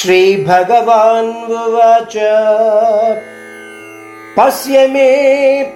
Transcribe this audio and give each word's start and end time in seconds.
श्रीभगवान्वच 0.00 2.14
पश्य 4.36 4.76
मे 4.92 5.08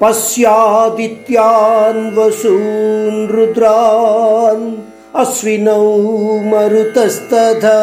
पश्यादित्यान् 0.02 2.18
वसून् 2.18 3.28
रुद्रान् 3.28 4.76
अश्विनौ 5.16 6.40
मरुतस्तथा। 6.40 7.82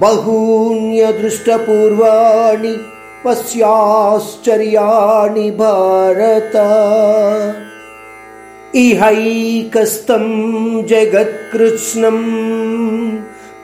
बहून्यदृष्टपूर्वाणि 0.00 2.76
पश्याश्चर्याणि 3.24 5.50
भारत। 5.50 6.52
इहैकस्तं 8.74 10.26
जगत्कृत्स्नम् 10.82 12.24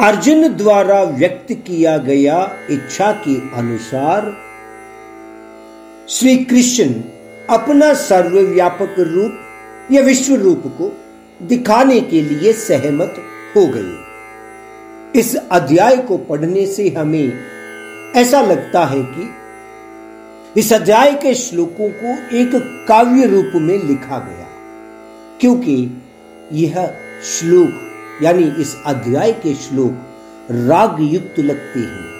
अर्जुन 0.00 0.48
द्वारा 0.48 1.02
व्यक्त 1.02 1.52
किया 1.66 1.96
गया 1.98 2.36
इच्छा 2.70 3.10
के 3.26 3.34
अनुसार 3.58 4.24
श्री 6.08 6.36
कृष्ण 6.44 6.94
अपना 7.50 7.92
सर्वव्यापक 7.94 8.94
रूप, 8.98 9.38
या 9.92 10.02
विश्व 10.02 10.34
रूप 10.34 10.62
को 10.78 10.90
दिखाने 11.42 12.00
के 12.00 12.20
लिए 12.20 12.52
सहमत 12.52 13.14
हो 13.56 13.66
गए। 13.66 15.20
इस 15.20 15.34
अध्याय 15.36 15.96
को 15.96 16.16
पढ़ने 16.18 16.66
से 16.66 16.88
हमें 16.88 17.32
ऐसा 18.16 18.40
लगता 18.40 18.84
है 18.84 19.02
कि 19.02 19.28
इस 20.60 20.72
अध्याय 20.72 21.14
के 21.14 21.34
श्लोकों 21.34 21.88
को 21.94 22.14
एक 22.36 22.50
काव्य 22.88 23.26
रूप 23.26 23.52
में 23.54 23.76
लिखा 23.84 24.18
गया, 24.18 24.46
क्योंकि 25.40 26.02
यह 26.52 26.86
श्लोक 27.24 27.85
यानी 28.22 28.62
इस 28.62 28.76
अध्याय 28.86 29.32
के 29.32 29.54
श्लोक 29.54 29.92
राग 30.50 30.96
युक्त 31.00 31.38
लगते 31.38 31.80
हैं। 31.80 32.16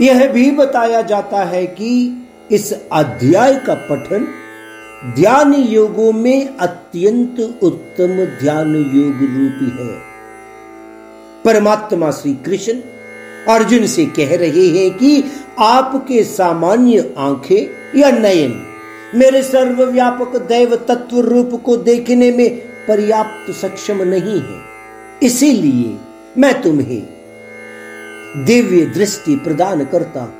यह 0.00 0.32
भी 0.32 0.50
बताया 0.50 1.02
जाता 1.02 1.44
है 1.44 1.66
कि 1.66 2.22
इस 2.50 2.74
अध्याय 2.92 3.54
का 3.54 3.74
पठन 3.74 4.28
ध्यान 5.14 5.54
योगों 5.54 6.12
में 6.12 6.56
अत्यंत 6.56 7.58
उत्तम 7.62 8.24
ध्यान 8.24 8.76
योग 8.76 9.14
रूपी 9.14 9.82
है। 9.82 10.00
परमात्मा 11.44 12.10
श्री 12.10 12.34
कृष्ण 12.34 12.72
अर्जुन 13.48 13.86
से 13.86 14.06
कह 14.06 14.36
रहे 14.36 14.68
हैं 14.68 14.90
कि 14.90 15.24
आपके 15.58 16.24
सामान्य 16.24 17.14
आँखें 17.18 17.70
या 18.00 18.10
नयन 18.10 18.66
मेरे 19.14 19.42
सर्वव्यापक 19.42 20.36
दैव 20.36 20.76
तत्व 20.76 21.20
रूप 21.20 21.62
को 21.64 21.76
देखने 21.76 22.32
में 22.32 22.58
पर्याप्त 22.88 23.52
सक्षम 23.52 24.02
नहीं 24.02 24.40
है। 24.40 24.69
इसीलिए 25.22 25.96
मैं 26.38 26.62
तुम्हें 26.62 27.02
दिव्य 28.44 28.84
दृष्टि 28.86 29.36
प्रदान 29.36 29.84
करता 29.84 30.34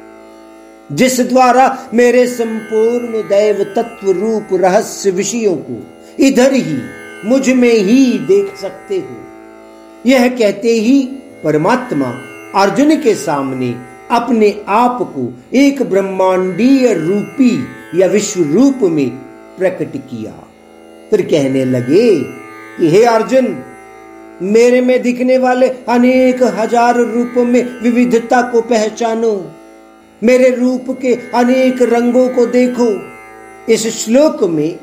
जिस 0.92 1.20
द्वारा 1.20 1.88
मेरे 1.94 2.26
संपूर्ण 2.26 3.22
दैव 3.28 3.64
तत्व 3.76 4.10
रूप 4.10 4.48
रहस्य 4.52 5.10
विषयों 5.10 5.56
को 5.56 5.82
इधर 6.20 6.52
ही 6.52 6.78
मुझमें 7.24 7.72
ही 7.72 8.18
देख 8.18 8.56
सकते 8.56 8.98
हो। 8.98 9.16
यह 10.06 10.28
कहते 10.28 10.72
ही 10.72 11.02
परमात्मा 11.44 12.06
अर्जुन 12.62 12.96
के 12.96 13.14
सामने 13.14 13.74
अपने 14.10 14.64
आप 14.68 14.98
को 15.02 15.32
एक 15.56 15.82
ब्रह्मांडीय 15.82 16.94
रूपी 16.94 17.66
या 17.94 18.06
विश्व 18.06 18.42
रूप 18.42 18.78
में 18.82 19.10
प्रकट 19.58 19.96
किया। 19.96 20.32
फिर 21.10 21.22
कहने 21.22 21.64
लगे 21.64 22.16
कि 22.78 22.88
हे 22.88 23.04
अर्जुन 23.04 23.46
मेरे 24.42 24.80
में 24.80 25.00
दिखने 25.02 25.36
वाले 25.38 25.68
अनेक 25.88 26.42
हज़ार 26.42 26.96
रूपों 26.96 27.44
में 27.44 27.62
विविधता 27.82 28.40
को 28.42 28.60
पहचानो। 28.60 29.32
मेरे 30.22 30.48
रूप 30.50 30.86
के 31.02 31.14
अनेक 31.34 31.82
रंगों 31.82 32.28
को 32.28 32.46
देखो। 32.46 32.88
इस 33.72 33.86
श्लोक 33.96 34.44
में 34.44 34.78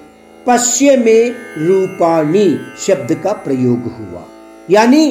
पश्य 0.46 0.96
में 0.98 1.30
रूपाणी 1.58 2.48
शब्द 2.78 3.14
का 3.14 3.34
प्रयोग 3.34 3.92
हुआ। 3.94 4.24
यानी 4.70 5.06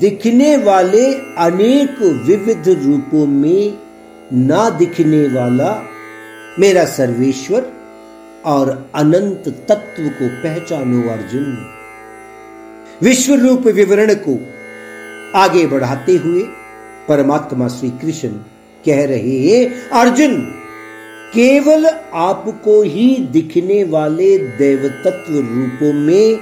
दिखने 0.00 0.56
वाले 0.56 1.04
अनेक 1.38 2.02
विविध 2.26 2.68
रूपों 2.84 3.26
में 3.26 3.78
ना 4.32 4.68
दिखने 4.70 5.26
वाला 5.28 5.70
मेरा 6.58 6.84
सर्वेश्वर 6.84 7.70
और 8.46 8.70
अनंत 8.94 9.48
तत्व 9.68 10.08
को 10.08 10.28
पहचानो 10.42 11.08
अर्जुन। 11.12 11.54
विश्व 13.02 13.34
रूप 13.34 13.66
विवरण 13.66 14.14
को 14.14 14.38
आगे 15.38 15.66
बढ़ाते 15.66 16.16
हुए 16.16 16.42
परमात्मा 17.08 17.68
श्री 17.68 17.90
कृष्ण 17.90 18.28
कह 18.86 19.04
रहे 19.04 19.38
हैं, 19.38 19.90
अर्जुन, 19.90 20.40
केवल 21.34 21.86
आपको 22.14 22.82
ही 22.82 23.16
दिखने 23.32 23.84
वाले 23.84 24.38
देवतत्व 24.38 25.34
रूपों 25.34 25.92
में 25.92 26.36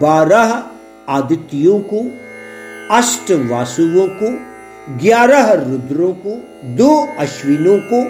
बारह 0.00 0.64
आदित्यों 1.08 1.80
को 1.80 2.10
अष्ट 2.90 3.30
वासुओं 3.30 4.08
को, 4.08 4.30
ग्यारह 4.98 5.52
रुद्रों 5.52 6.12
को, 6.12 6.48
दो 6.64 7.08
अश्विनों 7.18 7.78
को, 7.92 8.00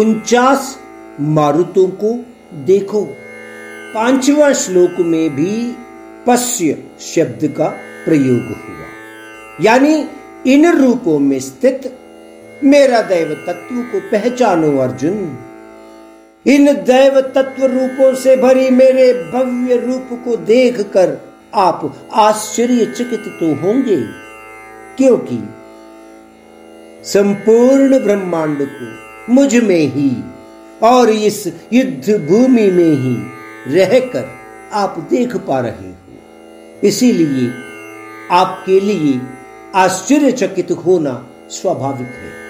उनचास 0.00 0.78
मारुतों 1.20 1.88
को 1.88 2.24
देखो। 2.54 3.04
पांचवा 3.94 4.52
श्लोक 4.52 5.00
में 5.00 5.30
भी 5.30 5.76
पश्य 6.26 6.76
शब्द 7.04 7.46
का 7.58 7.68
प्रयोग 8.04 8.46
हुआ। 8.58 8.86
यानी 9.60 9.94
इन 10.46 10.70
रूपों 10.72 11.18
में 11.18 11.38
स्थित 11.40 11.92
मेरा 12.64 13.00
दैव 13.02 13.32
तत्व 13.46 13.80
को 13.92 14.00
पहचानो 14.10 14.76
अर्जुन। 14.78 15.16
इन 16.46 16.72
दैव 16.84 17.20
तत्व 17.34 17.64
रूपों 17.66 18.14
से 18.14 18.36
भरी 18.36 18.68
मेरे 18.70 19.12
भव्य 19.32 19.76
रूप 19.76 20.08
को 20.24 20.36
देखकर 20.44 21.16
आप 21.54 21.80
आश्चर्यचकित 22.14 23.24
तो 23.40 23.54
होंगे, 23.56 23.96
क्योंकि 24.96 25.38
संपूर्ण 27.04 27.98
ब्रह्मांड 27.98 28.58
को 28.62 29.32
मुझमें 29.32 29.86
ही 29.88 30.10
और 30.82 31.10
इस 31.10 31.46
युद्ध 31.72 32.18
भूमि 32.28 32.66
में 32.70 32.92
ही 32.96 33.16
रहकर 33.74 34.30
आप 34.72 34.98
देख 35.10 35.36
पा 35.38 35.60
रहे 35.60 35.88
हो। 35.88 36.01
इसीलिए 36.84 37.52
आपके 38.30 38.80
लिए 38.80 39.20
आश्चर्यचकित 39.74 40.70
होना 40.70 41.28
स्वाभाविक 41.50 42.06
है। 42.06 42.41